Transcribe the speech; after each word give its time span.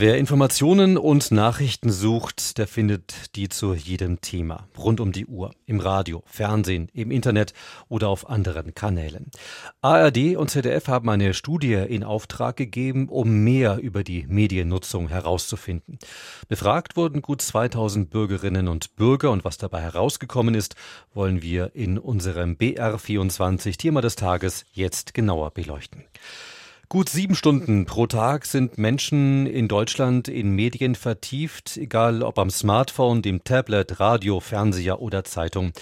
Wer 0.00 0.16
Informationen 0.16 0.96
und 0.96 1.32
Nachrichten 1.32 1.90
sucht, 1.90 2.58
der 2.58 2.68
findet 2.68 3.34
die 3.34 3.48
zu 3.48 3.74
jedem 3.74 4.20
Thema. 4.20 4.68
Rund 4.78 5.00
um 5.00 5.10
die 5.10 5.26
Uhr. 5.26 5.50
Im 5.66 5.80
Radio, 5.80 6.22
Fernsehen, 6.24 6.88
im 6.92 7.10
Internet 7.10 7.52
oder 7.88 8.08
auf 8.08 8.30
anderen 8.30 8.76
Kanälen. 8.76 9.32
ARD 9.82 10.36
und 10.36 10.50
ZDF 10.50 10.86
haben 10.86 11.10
eine 11.10 11.34
Studie 11.34 11.72
in 11.72 12.04
Auftrag 12.04 12.56
gegeben, 12.56 13.08
um 13.08 13.42
mehr 13.42 13.78
über 13.78 14.04
die 14.04 14.24
Mediennutzung 14.28 15.08
herauszufinden. 15.08 15.98
Befragt 16.46 16.96
wurden 16.96 17.20
gut 17.20 17.42
2000 17.42 18.08
Bürgerinnen 18.08 18.68
und 18.68 18.94
Bürger 18.94 19.32
und 19.32 19.44
was 19.44 19.58
dabei 19.58 19.80
herausgekommen 19.80 20.54
ist, 20.54 20.76
wollen 21.12 21.42
wir 21.42 21.74
in 21.74 21.98
unserem 21.98 22.52
BR24 22.52 23.76
Thema 23.78 24.00
des 24.00 24.14
Tages 24.14 24.64
jetzt 24.72 25.12
genauer 25.12 25.50
beleuchten. 25.50 26.04
Gut 26.90 27.10
sieben 27.10 27.34
Stunden 27.34 27.84
pro 27.84 28.06
Tag 28.06 28.46
sind 28.46 28.78
Menschen 28.78 29.46
in 29.46 29.68
Deutschland 29.68 30.26
in 30.26 30.52
Medien 30.52 30.94
vertieft, 30.94 31.76
egal 31.76 32.22
ob 32.22 32.38
am 32.38 32.48
Smartphone, 32.48 33.20
dem 33.20 33.44
Tablet, 33.44 34.00
Radio, 34.00 34.40
Fernseher 34.40 35.02
oder 35.02 35.22
Zeitung. 35.22 35.72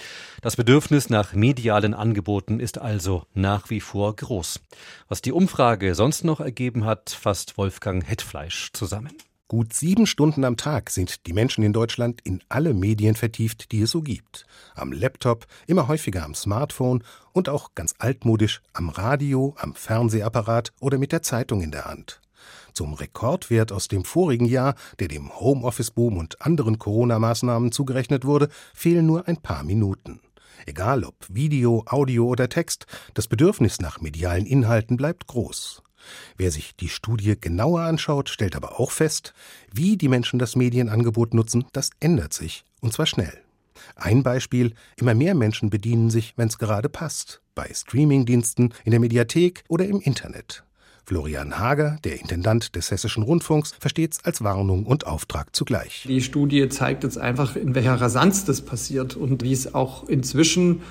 Das 0.41 0.57
Bedürfnis 0.57 1.09
nach 1.09 1.31
medialen 1.31 1.93
Angeboten 1.93 2.59
ist 2.59 2.77
also 2.77 3.23
nach 3.33 3.69
wie 3.69 3.79
vor 3.79 4.17
groß. 4.17 4.59
Was 5.07 5.21
die 5.21 5.31
Umfrage 5.31 5.95
sonst 5.95 6.25
noch 6.25 6.41
ergeben 6.41 6.83
hat, 6.83 7.09
fasst 7.09 7.57
Wolfgang 7.57 8.05
Hetfleisch 8.05 8.73
zusammen. 8.73 9.13
Gut 9.49 9.71
sieben 9.71 10.07
Stunden 10.07 10.43
am 10.43 10.57
Tag 10.57 10.89
sind 10.89 11.25
die 11.25 11.31
Menschen 11.31 11.63
in 11.63 11.71
Deutschland 11.71 12.19
in 12.25 12.41
alle 12.49 12.73
Medien 12.73 13.15
vertieft, 13.15 13.71
die 13.71 13.81
es 13.81 13.91
so 13.91 14.01
gibt. 14.01 14.45
Am 14.75 14.91
Laptop, 14.91 15.47
immer 15.67 15.87
häufiger 15.87 16.25
am 16.25 16.35
Smartphone 16.35 17.01
und 17.31 17.47
auch 17.47 17.73
ganz 17.73 17.95
altmodisch 17.97 18.61
am 18.73 18.89
Radio, 18.89 19.55
am 19.57 19.73
Fernsehapparat 19.73 20.73
oder 20.81 20.97
mit 20.97 21.13
der 21.13 21.21
Zeitung 21.21 21.61
in 21.61 21.71
der 21.71 21.85
Hand. 21.85 22.19
Zum 22.73 22.93
Rekordwert 22.93 23.71
aus 23.71 23.87
dem 23.87 24.03
vorigen 24.03 24.47
Jahr, 24.47 24.75
der 24.99 25.07
dem 25.07 25.33
Homeoffice-Boom 25.39 26.17
und 26.17 26.41
anderen 26.41 26.77
Corona-Maßnahmen 26.77 27.71
zugerechnet 27.71 28.25
wurde, 28.25 28.49
fehlen 28.73 29.05
nur 29.05 29.29
ein 29.29 29.37
paar 29.37 29.63
Minuten. 29.63 30.19
Egal 30.65 31.05
ob 31.05 31.15
Video, 31.29 31.85
Audio 31.87 32.27
oder 32.27 32.49
Text, 32.49 32.85
das 33.13 33.27
Bedürfnis 33.27 33.79
nach 33.79 34.01
medialen 34.01 34.45
Inhalten 34.45 34.97
bleibt 34.97 35.27
groß. 35.27 35.83
Wer 36.37 36.51
sich 36.51 36.75
die 36.75 36.89
Studie 36.89 37.35
genauer 37.39 37.81
anschaut, 37.81 38.29
stellt 38.29 38.55
aber 38.55 38.79
auch 38.79 38.91
fest, 38.91 39.33
wie 39.71 39.97
die 39.97 40.07
Menschen 40.07 40.39
das 40.39 40.55
Medienangebot 40.55 41.33
nutzen, 41.33 41.65
das 41.73 41.91
ändert 41.99 42.33
sich, 42.33 42.63
und 42.81 42.93
zwar 42.93 43.05
schnell. 43.05 43.37
Ein 43.95 44.23
Beispiel, 44.23 44.73
immer 44.97 45.13
mehr 45.13 45.35
Menschen 45.35 45.69
bedienen 45.69 46.09
sich, 46.09 46.33
wenn 46.35 46.47
es 46.47 46.57
gerade 46.57 46.89
passt, 46.89 47.41
bei 47.55 47.69
Streamingdiensten, 47.73 48.73
in 48.83 48.91
der 48.91 48.99
Mediathek 48.99 49.63
oder 49.67 49.85
im 49.85 49.99
Internet. 49.99 50.63
Florian 51.07 51.57
Hager, 51.57 51.97
der 52.03 52.19
Intendant 52.19 52.75
des 52.75 52.91
Hessischen 52.91 53.23
Rundfunks, 53.23 53.73
versteht 53.79 54.11
es 54.11 54.25
als 54.25 54.43
Warnung 54.43 54.85
und 54.85 55.07
Auftrag 55.07 55.55
zugleich. 55.55 56.03
Die 56.05 56.21
Studie 56.21 56.67
zeigt 56.67 57.05
jetzt 57.05 57.17
einfach, 57.17 57.55
in 57.55 57.75
welcher 57.75 57.95
Rasanz 57.95 58.43
das 58.43 58.61
passiert 58.61 59.15
und 59.15 59.41
wie 59.41 59.53
es 59.53 59.73
auch 59.73 60.09
inzwischen 60.09 60.81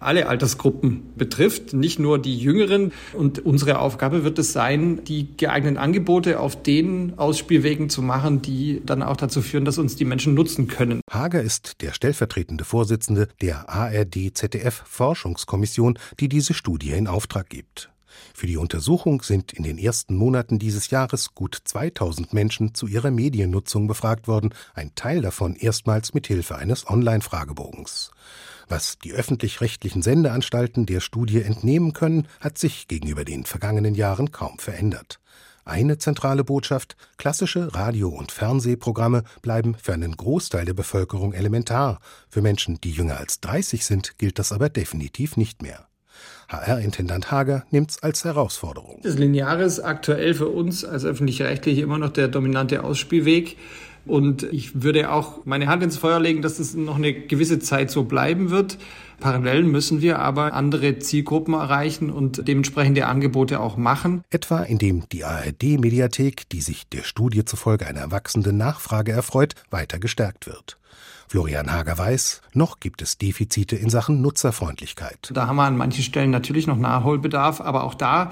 alle 0.00 0.28
Altersgruppen 0.28 1.12
betrifft, 1.16 1.72
nicht 1.72 1.98
nur 1.98 2.18
die 2.18 2.38
Jüngeren. 2.38 2.92
Und 3.12 3.44
unsere 3.44 3.78
Aufgabe 3.78 4.24
wird 4.24 4.38
es 4.38 4.52
sein, 4.52 5.04
die 5.04 5.36
geeigneten 5.36 5.78
Angebote 5.78 6.40
auf 6.40 6.62
den 6.62 7.18
Ausspielwegen 7.18 7.88
zu 7.88 8.02
machen, 8.02 8.42
die 8.42 8.82
dann 8.84 9.02
auch 9.02 9.16
dazu 9.16 9.40
führen, 9.42 9.64
dass 9.64 9.78
uns 9.78 9.96
die 9.96 10.04
Menschen 10.04 10.34
nutzen 10.34 10.68
können. 10.68 11.00
Hager 11.10 11.42
ist 11.42 11.82
der 11.82 11.92
stellvertretende 11.92 12.64
Vorsitzende 12.64 13.28
der 13.40 13.68
ARD-ZDF-Forschungskommission, 13.68 15.98
die 16.20 16.28
diese 16.28 16.54
Studie 16.54 16.92
in 16.92 17.06
Auftrag 17.06 17.48
gibt. 17.48 17.90
Für 18.34 18.46
die 18.46 18.56
Untersuchung 18.56 19.22
sind 19.22 19.52
in 19.52 19.62
den 19.62 19.78
ersten 19.78 20.14
Monaten 20.14 20.58
dieses 20.58 20.90
Jahres 20.90 21.34
gut 21.34 21.58
2000 21.62 22.32
Menschen 22.32 22.74
zu 22.74 22.86
ihrer 22.86 23.10
Mediennutzung 23.10 23.86
befragt 23.86 24.28
worden, 24.28 24.54
ein 24.74 24.94
Teil 24.94 25.22
davon 25.22 25.56
erstmals 25.56 26.14
mit 26.14 26.26
Hilfe 26.26 26.56
eines 26.56 26.88
Online-Fragebogens. 26.88 28.10
Was 28.68 28.98
die 28.98 29.12
öffentlich-rechtlichen 29.12 30.02
Sendeanstalten 30.02 30.86
der 30.86 31.00
Studie 31.00 31.42
entnehmen 31.42 31.92
können, 31.92 32.26
hat 32.40 32.58
sich 32.58 32.88
gegenüber 32.88 33.24
den 33.24 33.44
vergangenen 33.44 33.94
Jahren 33.94 34.32
kaum 34.32 34.58
verändert. 34.58 35.20
Eine 35.64 35.98
zentrale 35.98 36.44
Botschaft, 36.44 36.96
klassische 37.16 37.74
Radio- 37.74 38.08
und 38.08 38.30
Fernsehprogramme 38.30 39.24
bleiben 39.42 39.76
für 39.80 39.92
einen 39.92 40.16
Großteil 40.16 40.64
der 40.64 40.74
Bevölkerung 40.74 41.32
elementar. 41.32 41.98
Für 42.28 42.40
Menschen, 42.40 42.80
die 42.80 42.92
jünger 42.92 43.18
als 43.18 43.40
30 43.40 43.84
sind, 43.84 44.18
gilt 44.18 44.38
das 44.38 44.52
aber 44.52 44.68
definitiv 44.68 45.36
nicht 45.36 45.62
mehr. 45.62 45.88
HR-Intendant 46.48 47.30
Hager 47.32 47.64
nimmt 47.70 47.90
es 47.90 48.02
als 48.02 48.24
Herausforderung. 48.24 49.00
Das 49.02 49.18
Lineare 49.18 49.64
ist 49.64 49.80
aktuell 49.80 50.34
für 50.34 50.48
uns 50.48 50.84
als 50.84 51.04
öffentlich-rechtliche 51.04 51.82
immer 51.82 51.98
noch 51.98 52.10
der 52.10 52.28
dominante 52.28 52.84
Ausspielweg. 52.84 53.56
Und 54.06 54.44
ich 54.44 54.82
würde 54.82 55.10
auch 55.10 55.44
meine 55.44 55.66
Hand 55.66 55.82
ins 55.82 55.98
Feuer 55.98 56.20
legen, 56.20 56.40
dass 56.40 56.58
das 56.58 56.74
noch 56.74 56.96
eine 56.96 57.12
gewisse 57.12 57.58
Zeit 57.58 57.90
so 57.90 58.04
bleiben 58.04 58.50
wird. 58.50 58.78
Parallel 59.18 59.64
müssen 59.64 60.00
wir 60.00 60.18
aber 60.18 60.52
andere 60.52 60.98
Zielgruppen 60.98 61.54
erreichen 61.54 62.10
und 62.10 62.46
dementsprechende 62.46 63.06
Angebote 63.06 63.60
auch 63.60 63.76
machen. 63.76 64.22
Etwa 64.30 64.62
indem 64.62 65.08
die 65.10 65.24
ARD-Mediathek, 65.24 66.48
die 66.50 66.60
sich 66.60 66.86
der 66.88 67.02
Studie 67.02 67.44
zufolge 67.44 67.86
einer 67.86 68.10
wachsenden 68.10 68.56
Nachfrage 68.56 69.12
erfreut, 69.12 69.54
weiter 69.70 69.98
gestärkt 69.98 70.46
wird. 70.46 70.78
Florian 71.28 71.72
Hager 71.72 71.98
weiß, 71.98 72.42
noch 72.52 72.78
gibt 72.78 73.02
es 73.02 73.18
Defizite 73.18 73.74
in 73.74 73.90
Sachen 73.90 74.20
Nutzerfreundlichkeit. 74.20 75.30
Da 75.34 75.48
haben 75.48 75.56
wir 75.56 75.64
an 75.64 75.76
manchen 75.76 76.04
Stellen 76.04 76.30
natürlich 76.30 76.68
noch 76.68 76.78
Nachholbedarf, 76.78 77.60
aber 77.60 77.82
auch 77.82 77.94
da 77.94 78.30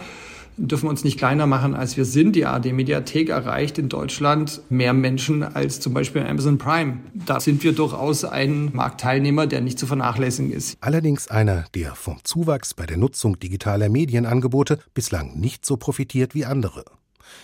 dürfen 0.56 0.86
wir 0.86 0.90
uns 0.90 1.04
nicht 1.04 1.18
kleiner 1.18 1.46
machen, 1.46 1.74
als 1.74 1.96
wir 1.96 2.04
sind. 2.04 2.36
Die 2.36 2.46
ARD-Mediathek 2.46 3.28
erreicht 3.28 3.78
in 3.78 3.88
Deutschland 3.88 4.62
mehr 4.68 4.92
Menschen 4.92 5.42
als 5.42 5.80
zum 5.80 5.94
Beispiel 5.94 6.22
Amazon 6.22 6.58
Prime. 6.58 6.98
Da 7.26 7.40
sind 7.40 7.62
wir 7.64 7.72
durchaus 7.72 8.24
ein 8.24 8.70
Marktteilnehmer, 8.72 9.46
der 9.46 9.60
nicht 9.60 9.78
zu 9.78 9.86
vernachlässigen 9.86 10.52
ist. 10.52 10.76
Allerdings 10.80 11.28
einer, 11.28 11.64
der 11.74 11.94
vom 11.94 12.18
Zuwachs 12.24 12.74
bei 12.74 12.86
der 12.86 12.96
Nutzung 12.96 13.38
digitaler 13.38 13.88
Medienangebote 13.88 14.78
bislang 14.94 15.38
nicht 15.38 15.64
so 15.66 15.76
profitiert 15.76 16.34
wie 16.34 16.44
andere. 16.44 16.84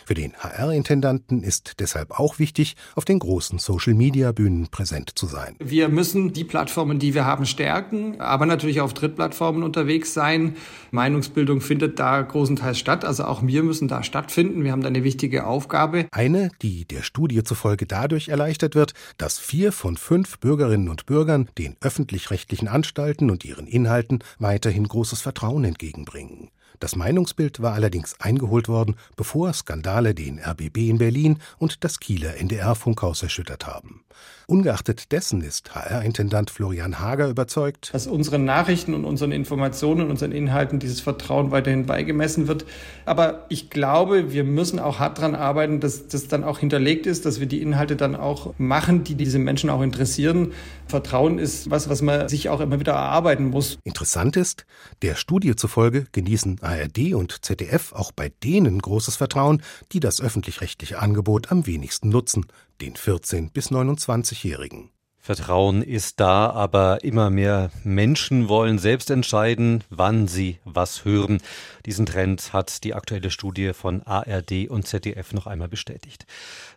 Für 0.07 0.15
den 0.15 0.35
HR-Intendanten 0.35 1.43
ist 1.43 1.75
deshalb 1.81 2.19
auch 2.19 2.39
wichtig, 2.39 2.77
auf 2.95 3.05
den 3.05 3.19
großen 3.19 3.59
Social-Media-Bühnen 3.59 4.69
präsent 4.69 5.13
zu 5.15 5.27
sein. 5.27 5.57
Wir 5.59 5.89
müssen 5.89 6.33
die 6.33 6.45
Plattformen, 6.45 6.99
die 6.99 7.15
wir 7.15 7.25
haben, 7.25 7.47
stärken, 7.47 8.21
aber 8.21 8.47
natürlich 8.47 8.81
auf 8.81 8.95
Drittplattformen 8.95 9.63
unterwegs 9.63 10.15
sein. 10.15 10.57
Meinungsbildung 10.91 11.61
findet 11.61 11.99
da 11.99 12.21
großenteils 12.23 12.79
statt, 12.79 13.05
also 13.05 13.25
auch 13.25 13.47
wir 13.47 13.63
müssen 13.63 13.89
da 13.89 14.03
stattfinden. 14.03 14.65
Wir 14.65 14.73
haben 14.73 14.83
da 14.83 14.89
eine 14.89 15.05
wichtige 15.05 15.47
Aufgabe. 15.47 16.07
Eine, 16.13 16.51
die 16.63 16.85
der 16.85 17.03
Studie 17.03 17.43
zufolge 17.45 17.87
dadurch 17.87 18.29
erleichtert 18.29 18.75
wird, 18.75 18.95
dass 19.19 19.39
vier 19.39 19.73
von 19.73 19.97
fünf 19.97 20.39
Bürgerinnen 20.39 20.89
und 20.89 21.07
Bürgern 21.07 21.49
den 21.59 21.77
öffentlich-rechtlichen 21.81 22.69
Anstalten 22.69 23.31
und 23.31 23.45
ihren 23.45 23.67
Inhalten 23.67 24.21
weiterhin 24.39 24.87
großes 24.87 25.21
Vertrauen 25.21 25.65
entgegenbringen. 25.65 26.51
Das 26.79 26.97
Meinungsbild 26.97 27.61
war 27.61 27.75
allerdings 27.75 28.21
eingeholt 28.21 28.69
worden, 28.69 28.97
bevor 29.17 29.53
Skandale 29.53 30.15
den 30.15 30.39
RBB 30.39 30.89
in 30.89 30.99
Berlin 30.99 31.39
und 31.59 31.85
das 31.85 32.01
Kieler 32.01 32.37
NDR-Funkhaus 32.37 33.23
erschüttert 33.23 33.67
haben. 33.67 34.05
Ungeachtet 34.47 35.13
dessen 35.13 35.43
ist 35.43 35.77
HR-Intendant 35.77 36.51
Florian 36.51 36.99
Hager 36.99 37.29
überzeugt, 37.29 37.91
dass 37.93 38.09
unseren 38.09 38.45
Nachrichten 38.45 38.95
und 38.95 39.05
unseren 39.05 39.31
Informationen 39.31 40.01
und 40.03 40.11
unseren 40.11 40.33
Inhalten 40.33 40.81
dieses 40.81 41.01
Vertrauen 41.01 41.53
weiterhin 41.53 41.87
beigemessen 41.87 42.49
wird. 42.49 42.65
Aber 43.07 43.47
ich 43.49 43.71
glaube, 43.71 44.33
wir 44.33 44.43
müssen 44.43 44.81
auch 44.81 44.99
hart 44.99 45.19
daran 45.19 45.37
arbeiten, 45.37 45.79
dass 45.79 46.09
das 46.09 46.27
dann 46.27 46.43
auch 46.43 46.59
hinterlegt 46.59 47.07
ist, 47.07 47.27
dass 47.27 47.39
wir 47.39 47.47
die 47.47 47.63
Inhalte 47.63 47.95
dann 47.95 48.17
auch 48.17 48.55
machen, 48.59 49.05
die 49.05 49.15
diese 49.15 49.39
Menschen 49.39 49.71
auch 49.71 49.83
interessieren. 49.83 50.53
Vertrauen 50.89 51.39
ist 51.39 51.71
was, 51.71 51.89
was 51.89 52.03
man 52.03 52.29
sich 52.29 52.49
auch 52.49 52.61
immer 52.61 52.81
wieder 52.81 52.95
erarbeiten 52.95 53.51
muss. 53.51 53.79
Interessant 53.85 54.37
ist, 54.37 54.67
der 55.03 55.15
Studie 55.15 55.55
zufolge 55.55 56.07
genießen 56.11 56.60
ARD 56.63 57.15
und 57.15 57.45
ZDF 57.45 57.93
auch 57.93 58.13
bei 58.13 58.31
denen 58.43 58.81
großes 58.81 59.17
Vertrauen, 59.17 59.63
die 59.93 60.01
das 60.01 60.21
öffentlich-rechtliche 60.21 60.99
Angebot 60.99 61.51
am 61.51 61.67
wenigsten 61.67 62.09
nutzen, 62.09 62.47
den 62.81 62.97
14 62.97 63.51
bis 63.51 63.71
29-Jährigen. 63.71 64.91
Vertrauen 65.31 65.83
ist 65.83 66.19
da, 66.19 66.51
aber 66.51 67.05
immer 67.05 67.31
mehr 67.31 67.71
Menschen 67.85 68.49
wollen 68.49 68.81
selbst 68.81 69.13
entscheiden, 69.13 69.85
wann 69.89 70.27
sie 70.27 70.59
was 70.65 71.05
hören. 71.05 71.41
Diesen 71.87 72.05
Trend 72.05 72.53
hat 72.53 72.83
die 72.83 72.95
aktuelle 72.95 73.31
Studie 73.31 73.73
von 73.73 74.03
ARD 74.03 74.69
und 74.69 74.89
ZDF 74.89 75.33
noch 75.33 75.47
einmal 75.47 75.69
bestätigt. 75.69 76.27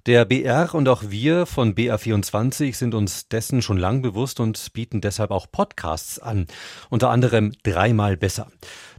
Der 0.05 0.25
BR 0.25 0.75
und 0.75 0.87
auch 0.87 1.01
wir 1.07 1.47
von 1.47 1.73
BR24 1.73 2.75
sind 2.75 2.93
uns 2.93 3.27
dessen 3.27 3.63
schon 3.63 3.79
lang 3.79 4.03
bewusst 4.03 4.39
und 4.39 4.71
bieten 4.73 5.01
deshalb 5.01 5.31
auch 5.31 5.47
Podcasts 5.51 6.19
an. 6.19 6.45
Unter 6.91 7.09
anderem 7.09 7.53
dreimal 7.63 8.17
besser. 8.17 8.51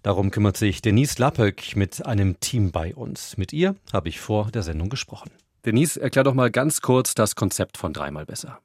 Darum 0.02 0.32
kümmert 0.32 0.56
sich 0.56 0.82
Denise 0.82 1.20
Lappöck 1.20 1.76
mit 1.76 2.04
einem 2.04 2.40
Team 2.40 2.72
bei 2.72 2.92
uns. 2.92 3.36
Mit 3.36 3.52
ihr 3.52 3.76
habe 3.92 4.08
ich 4.08 4.18
vor 4.18 4.50
der 4.50 4.64
Sendung 4.64 4.88
gesprochen. 4.88 5.30
Denise, 5.64 5.96
erklär 6.00 6.24
doch 6.24 6.34
mal 6.34 6.50
ganz 6.50 6.80
kurz 6.80 7.14
das 7.14 7.36
Konzept 7.36 7.78
von 7.78 7.92
dreimal 7.92 8.26
besser. 8.26 8.58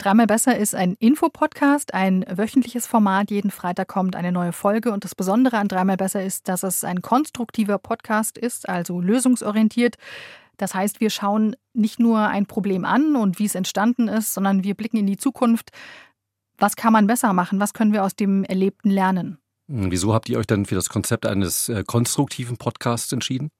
Dreimal 0.00 0.26
besser 0.26 0.56
ist 0.56 0.74
ein 0.74 0.94
Infopodcast, 0.98 1.92
ein 1.92 2.24
wöchentliches 2.26 2.86
Format. 2.86 3.30
Jeden 3.30 3.50
Freitag 3.50 3.88
kommt 3.88 4.16
eine 4.16 4.32
neue 4.32 4.52
Folge. 4.52 4.92
Und 4.92 5.04
das 5.04 5.14
Besondere 5.14 5.58
an 5.58 5.68
Dreimal 5.68 5.98
besser 5.98 6.24
ist, 6.24 6.48
dass 6.48 6.62
es 6.62 6.84
ein 6.84 7.02
konstruktiver 7.02 7.76
Podcast 7.76 8.38
ist, 8.38 8.66
also 8.66 8.98
lösungsorientiert. 9.02 9.98
Das 10.56 10.74
heißt, 10.74 11.02
wir 11.02 11.10
schauen 11.10 11.54
nicht 11.74 12.00
nur 12.00 12.20
ein 12.20 12.46
Problem 12.46 12.86
an 12.86 13.14
und 13.14 13.38
wie 13.38 13.44
es 13.44 13.54
entstanden 13.54 14.08
ist, 14.08 14.32
sondern 14.32 14.64
wir 14.64 14.74
blicken 14.74 14.96
in 14.96 15.06
die 15.06 15.18
Zukunft. 15.18 15.68
Was 16.56 16.76
kann 16.76 16.94
man 16.94 17.06
besser 17.06 17.34
machen? 17.34 17.60
Was 17.60 17.74
können 17.74 17.92
wir 17.92 18.02
aus 18.02 18.16
dem 18.16 18.44
Erlebten 18.44 18.88
lernen? 18.88 19.36
Hm, 19.68 19.90
wieso 19.90 20.14
habt 20.14 20.30
ihr 20.30 20.38
euch 20.38 20.46
dann 20.46 20.64
für 20.64 20.76
das 20.76 20.88
Konzept 20.88 21.26
eines 21.26 21.68
äh, 21.68 21.84
konstruktiven 21.86 22.56
Podcasts 22.56 23.12
entschieden? 23.12 23.50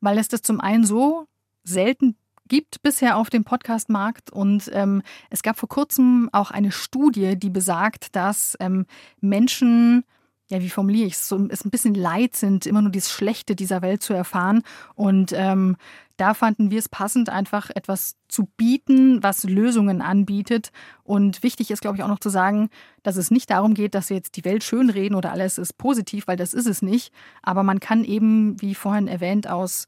Weil 0.00 0.18
es 0.18 0.28
das 0.28 0.42
zum 0.42 0.60
einen 0.60 0.84
so 0.84 1.26
selten 1.64 2.14
gibt 2.48 2.82
bisher 2.82 3.16
auf 3.16 3.30
dem 3.30 3.44
Podcast-Markt. 3.44 4.30
Und 4.30 4.70
ähm, 4.72 5.02
es 5.30 5.42
gab 5.42 5.58
vor 5.58 5.68
kurzem 5.68 6.28
auch 6.32 6.50
eine 6.50 6.72
Studie, 6.72 7.38
die 7.38 7.50
besagt, 7.50 8.16
dass 8.16 8.56
ähm, 8.60 8.86
Menschen, 9.20 10.04
ja, 10.48 10.60
wie 10.60 10.70
formuliere 10.70 11.06
ich 11.06 11.14
es, 11.14 11.28
so, 11.28 11.46
es 11.48 11.64
ein 11.64 11.70
bisschen 11.70 11.94
leid 11.94 12.34
sind, 12.36 12.66
immer 12.66 12.82
nur 12.82 12.92
das 12.92 13.10
Schlechte 13.10 13.54
dieser 13.54 13.82
Welt 13.82 14.02
zu 14.02 14.14
erfahren. 14.14 14.62
Und 14.94 15.32
ähm, 15.34 15.76
da 16.18 16.34
fanden 16.34 16.72
wir 16.72 16.80
es 16.80 16.88
passend, 16.88 17.28
einfach 17.30 17.70
etwas 17.70 18.16
zu 18.26 18.48
bieten, 18.56 19.22
was 19.22 19.44
Lösungen 19.44 20.02
anbietet. 20.02 20.72
Und 21.04 21.44
wichtig 21.44 21.70
ist, 21.70 21.80
glaube 21.80 21.96
ich, 21.96 22.02
auch 22.02 22.08
noch 22.08 22.18
zu 22.18 22.28
sagen, 22.28 22.70
dass 23.04 23.16
es 23.16 23.30
nicht 23.30 23.50
darum 23.50 23.74
geht, 23.74 23.94
dass 23.94 24.10
wir 24.10 24.16
jetzt 24.16 24.36
die 24.36 24.44
Welt 24.44 24.64
schönreden 24.64 25.16
oder 25.16 25.30
alles 25.30 25.58
ist 25.58 25.78
positiv, 25.78 26.26
weil 26.26 26.36
das 26.36 26.54
ist 26.54 26.66
es 26.66 26.82
nicht. 26.82 27.12
Aber 27.42 27.62
man 27.62 27.78
kann 27.78 28.02
eben, 28.02 28.60
wie 28.60 28.74
vorhin 28.74 29.06
erwähnt, 29.06 29.48
aus 29.48 29.86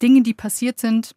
Dingen, 0.00 0.24
die 0.24 0.34
passiert 0.34 0.78
sind, 0.78 1.14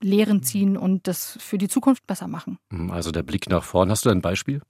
Lehren 0.00 0.42
ziehen 0.42 0.76
und 0.76 1.06
das 1.06 1.36
für 1.40 1.58
die 1.58 1.68
Zukunft 1.68 2.06
besser 2.06 2.28
machen. 2.28 2.58
Hm, 2.70 2.90
also 2.90 3.10
der 3.10 3.22
Blick 3.22 3.48
nach 3.48 3.64
vorn. 3.64 3.90
Hast 3.90 4.04
du 4.04 4.10
ein 4.10 4.22
Beispiel? 4.22 4.62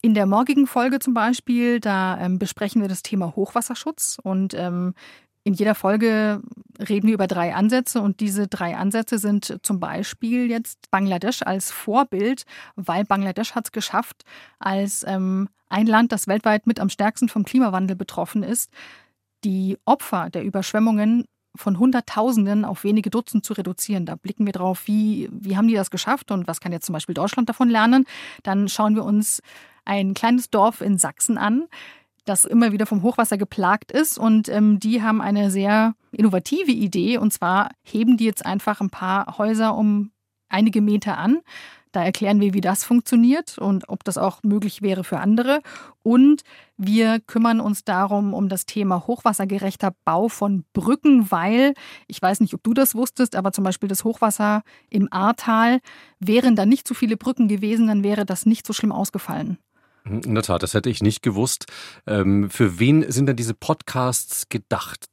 In 0.00 0.14
der 0.14 0.26
morgigen 0.26 0.66
Folge 0.66 1.00
zum 1.00 1.14
Beispiel, 1.14 1.80
da 1.80 2.18
ähm, 2.20 2.38
besprechen 2.38 2.80
wir 2.80 2.88
das 2.88 3.02
Thema 3.02 3.34
Hochwasserschutz 3.34 4.18
und 4.22 4.54
ähm, 4.54 4.94
in 5.48 5.54
jeder 5.54 5.74
Folge 5.74 6.42
reden 6.78 7.06
wir 7.06 7.14
über 7.14 7.26
drei 7.26 7.54
Ansätze 7.54 8.02
und 8.02 8.20
diese 8.20 8.48
drei 8.48 8.76
Ansätze 8.76 9.18
sind 9.18 9.58
zum 9.62 9.80
Beispiel 9.80 10.50
jetzt 10.50 10.90
Bangladesch 10.90 11.42
als 11.42 11.70
Vorbild, 11.70 12.44
weil 12.76 13.04
Bangladesch 13.04 13.54
hat 13.54 13.66
es 13.66 13.72
geschafft, 13.72 14.24
als 14.58 15.04
ähm, 15.08 15.48
ein 15.68 15.86
Land, 15.86 16.12
das 16.12 16.28
weltweit 16.28 16.66
mit 16.66 16.80
am 16.80 16.90
stärksten 16.90 17.28
vom 17.28 17.44
Klimawandel 17.44 17.96
betroffen 17.96 18.42
ist, 18.42 18.70
die 19.42 19.78
Opfer 19.84 20.30
der 20.30 20.44
Überschwemmungen 20.44 21.24
von 21.58 21.78
Hunderttausenden 21.78 22.64
auf 22.64 22.84
wenige 22.84 23.10
Dutzend 23.10 23.44
zu 23.44 23.52
reduzieren. 23.52 24.06
Da 24.06 24.16
blicken 24.16 24.46
wir 24.46 24.52
drauf, 24.52 24.82
wie, 24.86 25.28
wie 25.32 25.56
haben 25.56 25.68
die 25.68 25.74
das 25.74 25.90
geschafft 25.90 26.30
und 26.30 26.46
was 26.46 26.60
kann 26.60 26.72
jetzt 26.72 26.86
zum 26.86 26.92
Beispiel 26.92 27.14
Deutschland 27.14 27.48
davon 27.48 27.68
lernen. 27.68 28.04
Dann 28.42 28.68
schauen 28.68 28.94
wir 28.94 29.04
uns 29.04 29.42
ein 29.84 30.14
kleines 30.14 30.50
Dorf 30.50 30.80
in 30.80 30.98
Sachsen 30.98 31.38
an, 31.38 31.66
das 32.24 32.44
immer 32.44 32.72
wieder 32.72 32.86
vom 32.86 33.02
Hochwasser 33.02 33.38
geplagt 33.38 33.90
ist. 33.90 34.18
Und 34.18 34.48
ähm, 34.48 34.78
die 34.78 35.02
haben 35.02 35.20
eine 35.20 35.50
sehr 35.50 35.94
innovative 36.12 36.72
Idee. 36.72 37.18
Und 37.18 37.32
zwar 37.32 37.70
heben 37.82 38.16
die 38.16 38.24
jetzt 38.24 38.44
einfach 38.44 38.80
ein 38.80 38.90
paar 38.90 39.38
Häuser 39.38 39.74
um 39.74 40.10
einige 40.48 40.80
Meter 40.80 41.18
an 41.18 41.40
da 41.92 42.04
erklären 42.04 42.40
wir, 42.40 42.54
wie 42.54 42.60
das 42.60 42.84
funktioniert 42.84 43.58
und 43.58 43.88
ob 43.88 44.04
das 44.04 44.18
auch 44.18 44.42
möglich 44.42 44.82
wäre 44.82 45.04
für 45.04 45.18
andere. 45.18 45.60
Und 46.02 46.42
wir 46.76 47.20
kümmern 47.20 47.60
uns 47.60 47.84
darum, 47.84 48.34
um 48.34 48.48
das 48.48 48.66
Thema 48.66 49.06
hochwassergerechter 49.06 49.94
Bau 50.04 50.28
von 50.28 50.64
Brücken, 50.72 51.30
weil, 51.30 51.74
ich 52.06 52.20
weiß 52.20 52.40
nicht, 52.40 52.54
ob 52.54 52.62
du 52.62 52.74
das 52.74 52.94
wusstest, 52.94 53.36
aber 53.36 53.52
zum 53.52 53.64
Beispiel 53.64 53.88
das 53.88 54.04
Hochwasser 54.04 54.62
im 54.90 55.08
Ahrtal, 55.12 55.80
wären 56.20 56.56
da 56.56 56.66
nicht 56.66 56.86
so 56.86 56.94
viele 56.94 57.16
Brücken 57.16 57.48
gewesen, 57.48 57.88
dann 57.88 58.02
wäre 58.02 58.24
das 58.24 58.46
nicht 58.46 58.66
so 58.66 58.72
schlimm 58.72 58.92
ausgefallen. 58.92 59.58
In 60.04 60.34
der 60.34 60.42
Tat, 60.42 60.62
das 60.62 60.74
hätte 60.74 60.88
ich 60.88 61.02
nicht 61.02 61.22
gewusst. 61.22 61.66
Ähm, 62.06 62.48
für 62.50 62.78
wen 62.78 63.10
sind 63.10 63.26
denn 63.26 63.36
diese 63.36 63.54
Podcasts 63.54 64.48
gedacht? 64.48 65.06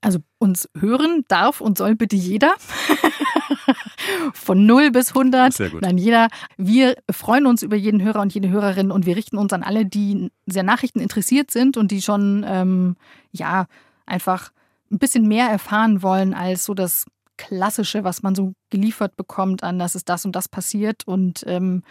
Also 0.00 0.20
uns 0.38 0.68
hören 0.78 1.24
darf 1.28 1.60
und 1.60 1.76
soll 1.76 1.94
bitte 1.94 2.16
jeder. 2.16 2.54
Von 4.32 4.64
0 4.64 4.90
bis 4.90 5.10
100. 5.10 5.52
Sehr 5.52 5.70
gut. 5.70 5.82
Nein, 5.82 5.98
jeder. 5.98 6.28
Wir 6.56 6.96
freuen 7.10 7.46
uns 7.46 7.62
über 7.62 7.76
jeden 7.76 8.02
Hörer 8.02 8.20
und 8.20 8.32
jede 8.32 8.48
Hörerin 8.48 8.90
und 8.90 9.04
wir 9.04 9.16
richten 9.16 9.36
uns 9.36 9.52
an 9.52 9.62
alle, 9.62 9.84
die 9.84 10.30
sehr 10.46 10.62
Nachrichten 10.62 11.00
interessiert 11.00 11.50
sind 11.50 11.76
und 11.76 11.90
die 11.90 12.00
schon, 12.00 12.44
ähm, 12.48 12.96
ja, 13.30 13.66
einfach 14.06 14.52
ein 14.90 14.98
bisschen 14.98 15.28
mehr 15.28 15.48
erfahren 15.48 16.02
wollen 16.02 16.34
als 16.34 16.64
so 16.64 16.74
das 16.74 17.06
Klassische, 17.36 18.04
was 18.04 18.22
man 18.22 18.34
so 18.34 18.54
geliefert 18.70 19.16
bekommt, 19.16 19.62
an 19.62 19.78
dass 19.78 19.94
es 19.94 20.04
das 20.04 20.24
und 20.24 20.36
das 20.36 20.48
passiert. 20.48 21.06
Und 21.06 21.44
ähm, 21.46 21.82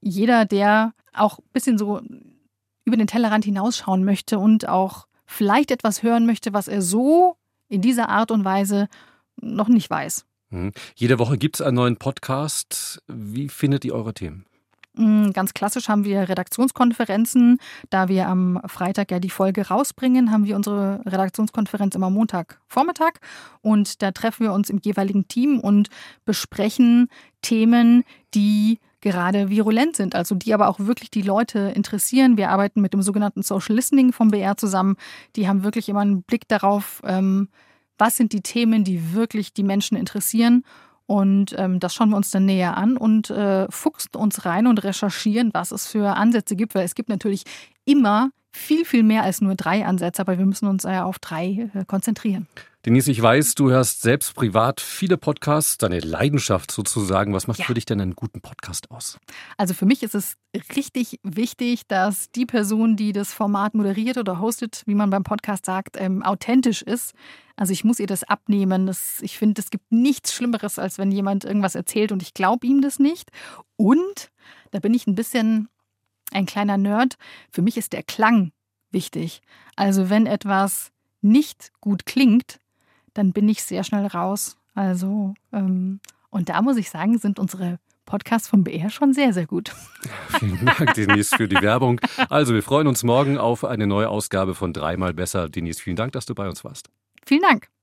jeder, 0.00 0.44
der 0.44 0.94
auch 1.12 1.38
ein 1.38 1.52
bisschen 1.52 1.78
so 1.78 2.00
über 2.84 2.96
den 2.96 3.06
Tellerrand 3.06 3.44
hinausschauen 3.44 4.04
möchte 4.04 4.38
und 4.38 4.68
auch 4.68 5.06
vielleicht 5.32 5.70
etwas 5.70 6.02
hören 6.02 6.26
möchte, 6.26 6.52
was 6.52 6.68
er 6.68 6.82
so 6.82 7.36
in 7.68 7.80
dieser 7.80 8.08
Art 8.08 8.30
und 8.30 8.44
Weise 8.44 8.88
noch 9.40 9.68
nicht 9.68 9.90
weiß. 9.90 10.24
Mhm. 10.50 10.72
Jede 10.94 11.18
Woche 11.18 11.38
gibt 11.38 11.56
es 11.56 11.66
einen 11.66 11.76
neuen 11.76 11.96
Podcast. 11.96 13.02
Wie 13.08 13.48
findet 13.48 13.84
ihr 13.84 13.94
eure 13.94 14.14
Themen? 14.14 14.44
Mm, 14.94 15.30
ganz 15.30 15.54
klassisch 15.54 15.88
haben 15.88 16.04
wir 16.04 16.28
Redaktionskonferenzen. 16.28 17.58
Da 17.88 18.08
wir 18.08 18.28
am 18.28 18.60
Freitag 18.66 19.10
ja 19.10 19.20
die 19.20 19.30
Folge 19.30 19.68
rausbringen, 19.68 20.30
haben 20.30 20.44
wir 20.44 20.54
unsere 20.54 21.00
Redaktionskonferenz 21.06 21.94
immer 21.94 22.10
Montagvormittag. 22.10 23.14
Und 23.62 24.02
da 24.02 24.10
treffen 24.12 24.44
wir 24.44 24.52
uns 24.52 24.68
im 24.68 24.80
jeweiligen 24.82 25.28
Team 25.28 25.60
und 25.60 25.88
besprechen 26.26 27.08
Themen, 27.40 28.04
die 28.34 28.78
gerade 29.02 29.50
virulent 29.50 29.96
sind, 29.96 30.14
also 30.14 30.34
die 30.34 30.54
aber 30.54 30.68
auch 30.68 30.78
wirklich 30.78 31.10
die 31.10 31.22
Leute 31.22 31.72
interessieren. 31.74 32.38
Wir 32.38 32.48
arbeiten 32.48 32.80
mit 32.80 32.94
dem 32.94 33.02
sogenannten 33.02 33.42
Social 33.42 33.76
Listening 33.76 34.12
vom 34.12 34.30
BR 34.30 34.56
zusammen. 34.56 34.96
Die 35.36 35.46
haben 35.46 35.64
wirklich 35.64 35.90
immer 35.90 36.00
einen 36.00 36.22
Blick 36.22 36.48
darauf, 36.48 37.02
ähm, 37.04 37.48
was 37.98 38.16
sind 38.16 38.32
die 38.32 38.40
Themen, 38.40 38.84
die 38.84 39.12
wirklich 39.12 39.52
die 39.52 39.64
Menschen 39.64 39.96
interessieren. 39.98 40.64
Und 41.06 41.54
ähm, 41.58 41.80
das 41.80 41.94
schauen 41.94 42.10
wir 42.10 42.16
uns 42.16 42.30
dann 42.30 42.46
näher 42.46 42.76
an 42.76 42.96
und 42.96 43.28
äh, 43.28 43.70
fuchst 43.70 44.16
uns 44.16 44.46
rein 44.46 44.66
und 44.66 44.82
recherchieren, 44.82 45.50
was 45.52 45.72
es 45.72 45.86
für 45.86 46.16
Ansätze 46.16 46.56
gibt, 46.56 46.74
weil 46.74 46.84
es 46.84 46.94
gibt 46.94 47.08
natürlich 47.08 47.44
immer 47.84 48.30
viel, 48.52 48.84
viel 48.84 49.02
mehr 49.02 49.22
als 49.24 49.40
nur 49.40 49.54
drei 49.54 49.84
Ansätze, 49.84 50.22
aber 50.22 50.38
wir 50.38 50.46
müssen 50.46 50.68
uns 50.68 50.84
äh, 50.84 50.98
auf 50.98 51.18
drei 51.18 51.70
äh, 51.74 51.84
konzentrieren. 51.86 52.46
Denise, 52.84 53.12
ich 53.12 53.22
weiß, 53.22 53.54
du 53.54 53.70
hörst 53.70 54.02
selbst 54.02 54.34
privat 54.34 54.80
viele 54.80 55.16
Podcasts, 55.16 55.78
deine 55.78 56.00
Leidenschaft 56.00 56.72
sozusagen. 56.72 57.32
Was 57.32 57.46
macht 57.46 57.60
ja. 57.60 57.64
für 57.64 57.74
dich 57.74 57.86
denn 57.86 58.00
einen 58.00 58.16
guten 58.16 58.40
Podcast 58.40 58.90
aus? 58.90 59.20
Also 59.56 59.72
für 59.72 59.86
mich 59.86 60.02
ist 60.02 60.16
es 60.16 60.36
richtig 60.74 61.20
wichtig, 61.22 61.86
dass 61.86 62.32
die 62.32 62.44
Person, 62.44 62.96
die 62.96 63.12
das 63.12 63.32
Format 63.32 63.74
moderiert 63.74 64.18
oder 64.18 64.40
hostet, 64.40 64.82
wie 64.86 64.96
man 64.96 65.10
beim 65.10 65.22
Podcast 65.22 65.64
sagt, 65.64 65.96
ähm, 65.96 66.24
authentisch 66.24 66.82
ist. 66.82 67.14
Also 67.54 67.72
ich 67.72 67.84
muss 67.84 68.00
ihr 68.00 68.08
das 68.08 68.24
abnehmen. 68.24 68.88
Das, 68.88 69.20
ich 69.22 69.38
finde, 69.38 69.62
es 69.62 69.70
gibt 69.70 69.92
nichts 69.92 70.34
Schlimmeres, 70.34 70.80
als 70.80 70.98
wenn 70.98 71.12
jemand 71.12 71.44
irgendwas 71.44 71.76
erzählt 71.76 72.10
und 72.10 72.20
ich 72.20 72.34
glaube 72.34 72.66
ihm 72.66 72.80
das 72.80 72.98
nicht. 72.98 73.30
Und 73.76 74.32
da 74.72 74.80
bin 74.80 74.92
ich 74.92 75.06
ein 75.06 75.14
bisschen 75.14 75.68
ein 76.32 76.46
kleiner 76.46 76.78
Nerd. 76.78 77.14
Für 77.52 77.62
mich 77.62 77.76
ist 77.76 77.92
der 77.92 78.02
Klang 78.02 78.50
wichtig. 78.90 79.40
Also 79.76 80.10
wenn 80.10 80.26
etwas 80.26 80.90
nicht 81.20 81.70
gut 81.80 82.06
klingt, 82.06 82.58
dann 83.14 83.32
bin 83.32 83.48
ich 83.48 83.62
sehr 83.62 83.84
schnell 83.84 84.06
raus. 84.06 84.56
Also, 84.74 85.34
ähm, 85.52 86.00
und 86.30 86.48
da 86.48 86.62
muss 86.62 86.76
ich 86.76 86.90
sagen, 86.90 87.18
sind 87.18 87.38
unsere 87.38 87.78
Podcasts 88.06 88.48
vom 88.48 88.64
BR 88.64 88.90
schon 88.90 89.12
sehr, 89.12 89.32
sehr 89.32 89.46
gut. 89.46 89.72
Vielen 90.38 90.64
Dank, 90.64 90.94
Denise, 90.94 91.36
für 91.36 91.48
die 91.48 91.60
Werbung. 91.60 92.00
Also, 92.28 92.54
wir 92.54 92.62
freuen 92.62 92.86
uns 92.86 93.02
morgen 93.02 93.38
auf 93.38 93.64
eine 93.64 93.86
neue 93.86 94.08
Ausgabe 94.08 94.54
von 94.54 94.72
Dreimal 94.72 95.14
besser. 95.14 95.48
Denise, 95.48 95.80
vielen 95.80 95.96
Dank, 95.96 96.12
dass 96.12 96.26
du 96.26 96.34
bei 96.34 96.48
uns 96.48 96.64
warst. 96.64 96.90
Vielen 97.24 97.42
Dank. 97.42 97.72